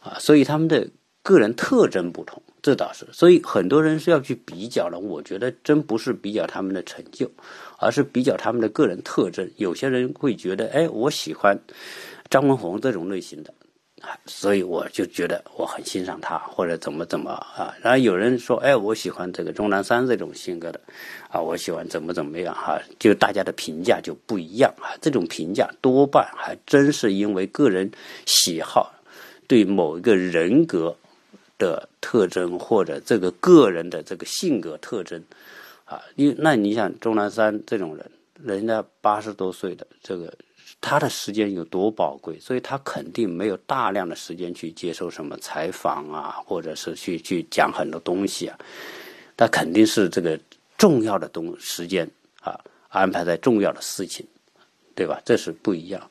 [0.01, 0.87] 啊，所以他们的
[1.21, 3.05] 个人特征不同，这倒是。
[3.11, 7.29] 所以很多人是要去比较的，我觉得真不是比较他们的成就，
[7.77, 9.49] 而是比较他们的个人特征。
[9.57, 11.59] 有些人会觉得，哎，我喜欢
[12.29, 13.53] 张文宏这种类型的。
[14.25, 17.75] 所以我就觉得我很欣赏他，或者怎么怎么啊。
[17.81, 20.79] 然后有人说，哎，我喜欢这个钟南山这种性格的，
[21.29, 22.79] 啊，我喜欢怎么怎么样哈。
[22.97, 24.95] 就大家的评价就不一样啊。
[25.01, 27.91] 这种评价多半还真是因为个人
[28.25, 28.93] 喜好，
[29.47, 30.95] 对某一个人格
[31.57, 35.23] 的特征或者这个个人的这个性格特征
[35.85, 36.01] 啊。
[36.15, 40.33] 因那你想钟南山这种人，人家八十多岁的这个。
[40.81, 48.57] 他的时间有多宝贵，所以他肯定没有大量的时间去接受什么采访啊，或者是去去讲很多东西啊。
[49.35, 50.39] 他肯定是这个
[50.77, 52.09] 重要的东时间
[52.41, 54.25] 啊，安排在重要的事情，
[54.95, 55.21] 对吧？
[55.25, 56.09] 这是不一样。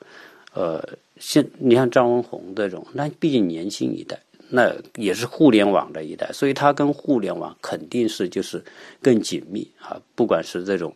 [0.52, 0.86] 呃，
[1.18, 8.62] 现你像张文宏这种，那毕竟年轻一代，那也是互联网的一代，所以他跟互联网肯定是就是
[9.00, 10.94] 更紧密啊，不管是这种。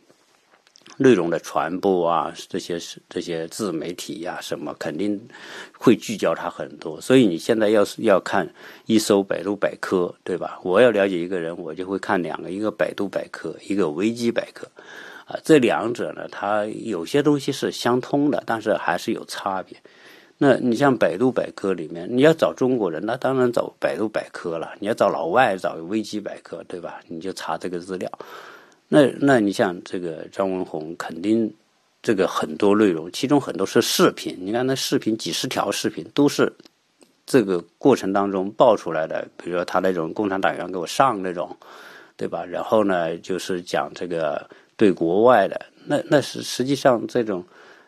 [1.02, 5.20] 内容的传播啊，这些是这些自媒体呀，什么肯定
[5.76, 7.00] 会聚焦它很多。
[7.00, 8.48] 所以你现在要是要看
[8.86, 10.58] 一搜百度百科，对吧？
[10.62, 14.66] 我要了解一个人，我就会看两个，一个百度百科，一个维基百科。
[15.26, 19.76] 啊，这两者呢，它有些东西是相通的，但是还是有差别。
[20.38, 27.00] 那你像百度百科里面，你要找中国人，那当然找百度百科了；你要找老外，找维基百科，对吧？
[27.06, 28.10] 你就查这个资料。
[28.92, 31.50] 那那你像这个张文宏，肯定
[32.02, 34.36] 这个很多内容，其中很多是视频。
[34.38, 36.52] 你看那视频几十条视频，都是
[37.24, 39.26] 这个过程当中爆出来的。
[39.42, 41.56] 比如说他那种共产党员给我上那种，
[42.18, 42.44] 对吧？
[42.44, 47.42] 然后呢，就是讲这个对国外的，那那是实际上这种。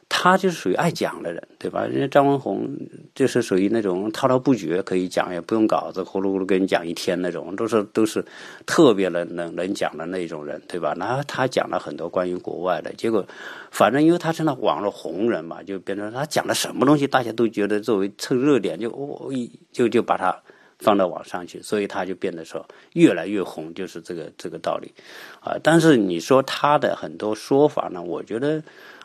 [0.09, 1.85] 他就是属于爱讲的人，对吧？
[1.87, 2.69] 人家张文宏
[3.15, 8.25] 就是属于那种滔滔不绝，可以讲也不用稿子，呼噜呼噜跟你讲一天那种，都是都是
[8.67, 10.95] 特别能能能讲的那种人，对吧？
[10.97, 13.27] 然后他讲了很多关于国外的，结果
[13.71, 20.37] 反正因为他是那网络红人嘛，就变成他讲的什么东西，大家都觉得作为蹭热点，就哦一就就把它
[20.79, 24.93] 放到网上去，所以他就变得说越来越红，就是这个这个道理
[25.41, 25.57] 啊。
[25.63, 28.63] 但是你说他的很多说法呢，我觉得。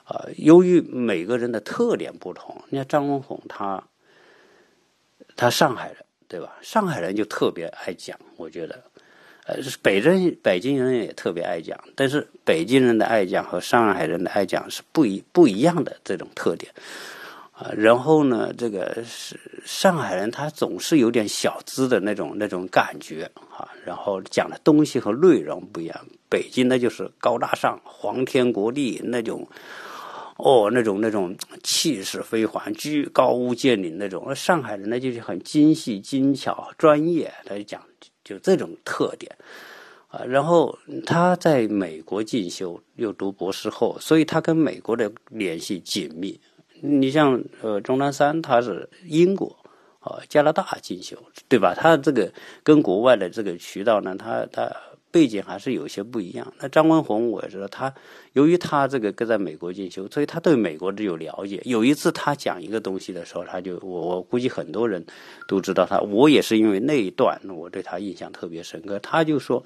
[0.09, 3.83] 啊，由于每个人的特点不同，你看张文宏他，
[5.35, 5.97] 他上海人
[6.27, 6.57] 对吧？
[6.63, 8.83] 上海人就特别爱讲，我觉得，
[9.45, 16.73] 呃，北人北京人也特别爱讲，但是北京人的爱讲和上海人的爱讲是不一不一样的这种特点，
[17.51, 29.47] 啊，然后呢，这个是上海人他总是有点小资的那种那种感觉啊，然后讲的东西和内容不一样，北京那就是高大上、皇天国地那种。
[30.41, 34.23] 哦，那种那种气势非凡、居高屋建瓴那种。
[34.25, 37.83] 而上海人呢，就是很精细、精巧、专业，他就讲
[38.23, 39.29] 就这种特点
[40.07, 40.23] 啊。
[40.23, 46.39] 然后他在美国进修，又读博士后，所以他跟美国的联系紧密。
[46.81, 49.53] 你像呃，钟南山，他是英国
[49.99, 51.17] 啊、加拿大进修，
[51.49, 51.75] 对吧？
[51.75, 52.31] 他这个
[52.63, 54.73] 跟国外的这个渠道呢，他他。
[55.11, 56.53] 背景还是有些不一样。
[56.59, 57.91] 那张文宏我也知道，他
[58.33, 61.59] 由于他这个跟在美国进修，所以他对美国的有了解。
[61.65, 65.03] 有一次他讲一个东西的时候，他就我我估计很多人
[65.47, 65.99] 都知道他。
[66.01, 68.99] 我也是因为那一段，我对他印象特别深刻。
[68.99, 69.63] 他就说，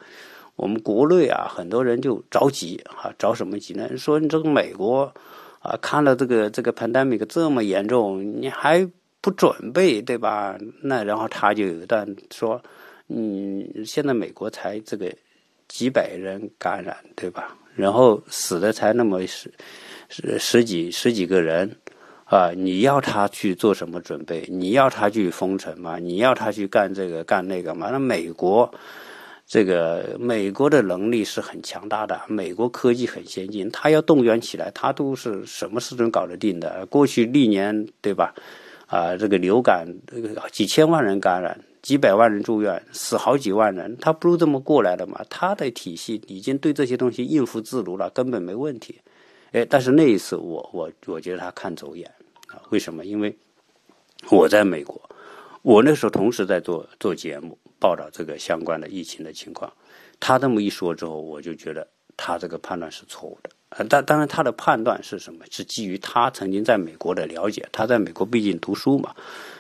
[0.56, 3.98] 我们国内啊，很多人就着急啊，着什么急呢？
[3.98, 5.14] 说你这个美国
[5.60, 8.90] 啊，看了这个这个 pandemic 这么严重，你还
[9.20, 10.58] 不准备对吧？
[10.84, 12.62] 那然后他就有一段说，
[13.10, 15.14] 嗯，现在美国才这个。
[15.68, 17.56] 几百人感染，对吧？
[17.76, 19.52] 然后死的才那么十
[20.10, 21.76] 十十几十几个人，
[22.26, 22.52] 啊！
[22.56, 24.48] 你要他去做什么准备？
[24.48, 25.98] 你要他去封城吗？
[25.98, 27.90] 你要他去干这个干那个吗？
[27.92, 28.72] 那美国
[29.48, 36.86] 这个美国的能力是很强大的，美国科技很先进，他要动员起来，他都是什么事都搞得定的。
[36.86, 38.36] 过去历年，对吧？
[38.86, 41.60] 啊，这个流感，这个几千万人感染。
[41.84, 45.24] 几百万人住院，死好几万人，他不如这么过来的嘛？
[45.30, 49.02] 他的体系已经对这些东西应付自如了，根本没问题。
[49.52, 52.10] 哎，但是那一次，我我我觉得他看走眼
[52.48, 52.62] 啊？
[52.70, 53.04] 为什么？
[53.04, 53.38] 因为
[54.32, 55.00] 我在美国，
[55.62, 59.72] 我那时候同时在做做节目，报道这个相关的疫情的情况。
[60.22, 63.50] 他这么一说之后，我就觉得他这个判断是错误的。
[63.76, 65.44] 呃，当当然，他的判断是什么？
[65.50, 67.68] 是基于他曾经在美国的了解。
[67.72, 69.16] 他在美国毕竟读书嘛，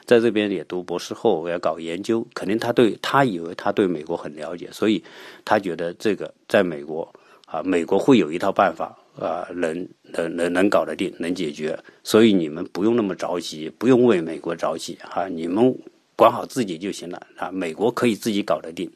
[0.06, 5.04] 在这边也读博士后，要搞研究，肯定他对他以为他对美国很了解，所以
[5.44, 7.12] 他觉得这个在美国
[7.48, 11.76] 啊，美国会有一套办法啊，能能能能搞得定，能解决。
[12.04, 15.76] 所以你们不用那么着急，不用为美国着急啊，你们
[16.16, 18.88] 管好自己就行了啊，美国可以自己搞得定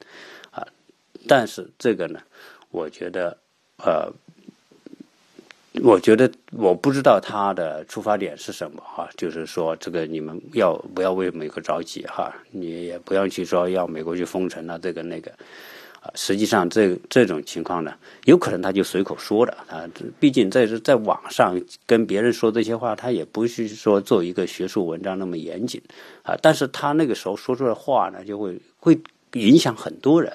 [0.52, 0.64] 啊。
[1.28, 2.20] 但是这个呢，
[2.70, 3.36] 我觉得
[3.78, 4.14] 呃。
[5.84, 12.34] 我觉得我不知道他的出发点是什么哈，就是说这个你们要不要为美国着急哈？
[12.52, 15.32] 你也不要去说要美国去封城啊，这个那个
[16.02, 16.12] 啊。
[16.16, 17.94] 实际上这这种情况呢，
[18.26, 19.84] 有可能他就随口说的啊。
[20.20, 25.82] 毕竟在在网上跟别人说这些话，他也不是说做一个学术文章那么严谨
[26.24, 26.38] 啊。
[26.42, 29.00] 但是他那个时候说出的话呢，就会会
[29.34, 30.32] 影响很多人，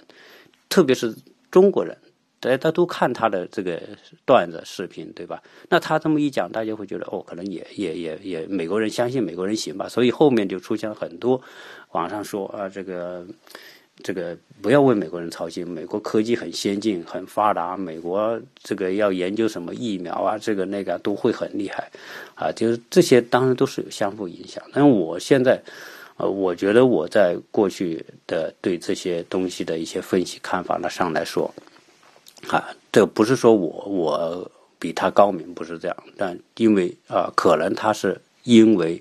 [0.69, 1.15] 特别是
[1.51, 1.97] 中国人。
[2.43, 3.81] 大家都看他的这个
[4.27, 5.41] 段子视频，对吧？
[5.69, 9.89] 那他这么一讲，大家会觉得哦，可能也也也也美国人相信美国人行吧？
[9.89, 11.41] 所以后面就出现了很多
[11.93, 13.25] 网上说啊，这个
[14.03, 21.89] 这个不要为美国人操心，美国科技很先进很发达，美国这个要研究什么疫苗啊，这个那个都会很厉害
[22.35, 22.51] 啊。
[22.51, 24.61] 就是这些当然都是有相互影响。
[24.73, 25.63] 但我现在
[26.17, 31.49] 呃，我觉得我在过去的对这些东西的一些分析看法呢上来说。
[32.49, 35.97] 啊，这不是说我我比他高明，不是这样。
[36.17, 39.01] 但因为啊，可能他是因为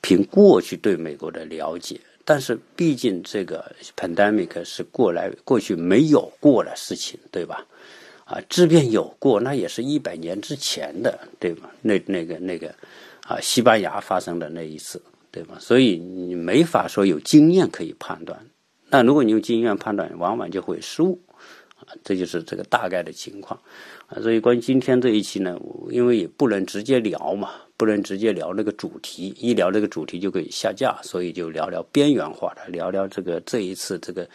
[0.00, 7.64] 凭过去对美国的了解，但是毕竟这个 pandemic 是过来过去没有过的事情，对吧？
[8.24, 11.70] 啊，即便有过，那也是一百年之前的，对吧？
[11.80, 12.68] 那那个那个
[13.26, 15.00] 啊，西班牙发生的那一次，
[15.30, 15.56] 对吧？
[15.58, 18.38] 所以你没法说有经验可以判断。
[18.90, 21.18] 那如果你用经验判断，往往就会失误。
[22.04, 23.60] 这就是这个大概的情况，
[24.06, 25.58] 啊，所以关于今天这一期呢，
[25.90, 34.28] 因为也不能直接聊嘛，不能直接聊那个主题，一聊这个主题就可以下架，所以就聊聊边缘化的，聊聊这个这一次这个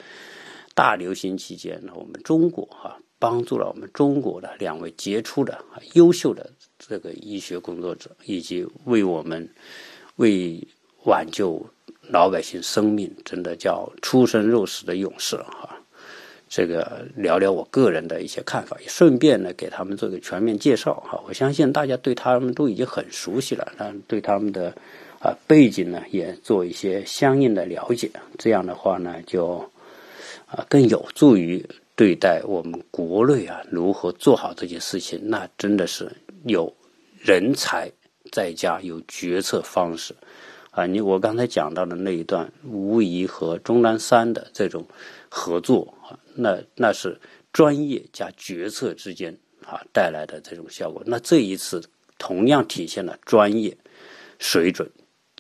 [0.75, 9.47] 大流行期间呢，我们中国哈帮助了我们中国的两位杰出的、优秀的这个医学工作者，以及为我们
[10.17, 10.59] 为
[11.05, 11.65] 挽救
[12.09, 15.79] 老百姓生命，真的叫出生入死的勇士哈。
[16.55, 21.19] 这个聊聊我个人的一些看法，也顺便呢给他们做个全面介绍哈。
[21.27, 24.71] 我相信大家对他们都已经很熟悉了，那对他们的
[25.17, 28.11] 啊背景呢也做一些相应的了解。
[28.37, 29.67] 这样的话呢，就
[30.45, 35.19] 啊更有助于对待我们国内啊如何做好这件事情。
[35.23, 36.11] 那真的是
[36.45, 36.71] 有
[37.19, 37.91] 人才
[38.31, 40.13] 在家，有决策方式
[40.69, 40.85] 啊。
[40.85, 44.85] 你我刚才讲到的那一段，无疑和钟南山的这种
[45.29, 46.13] 合作啊。
[46.35, 47.19] 那那是
[47.51, 51.01] 专业加决策之间啊带来的这种效果。
[51.05, 51.81] 那这一次
[52.17, 53.75] 同样体现了专业
[54.39, 54.89] 水准，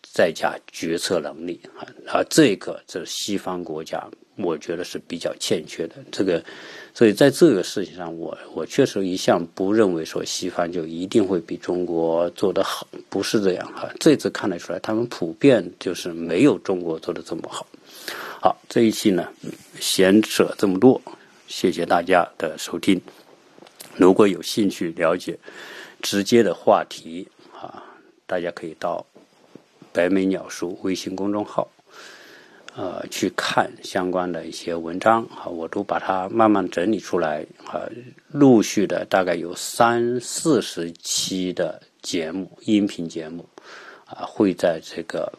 [0.01, 1.87] 再加决策能力啊。
[2.07, 5.95] 而这个这西方国家我觉得是比较欠缺的。
[6.11, 6.43] 这个，
[6.93, 13.87] 所以在这个事情上，我我确实一向不认为说西方就一定会比中国做得好，不是这样哈。
[13.99, 17.67] 这次看得出来，他们普遍就是没有中国做的这么好。
[18.43, 19.29] 好，这一期呢，
[19.79, 21.01] 闲扯这么多，
[21.47, 22.99] 谢谢大家的收听。
[23.95, 25.39] 如果有兴趣了解
[26.01, 27.81] 直接的话题啊，
[28.25, 29.05] 大家可以到
[29.93, 31.65] 白眉鸟叔微信公众号。
[32.75, 37.87] 呃，去看相关的一些文章啊，我都把它慢慢整理出来啊，
[38.27, 43.47] 陆续的大概有三四十期的节目，音频节目
[44.03, 45.31] 啊，会在这个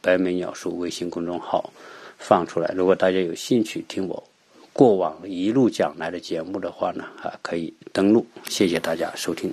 [0.00, 1.72] 白眉鸟叔微信公众号
[2.18, 2.72] 放出来。
[2.76, 4.22] 如果大家有兴趣听我
[4.72, 8.26] 过往一路讲来的节目的话呢，啊，可以登录。
[8.44, 9.52] 谢谢大家收听。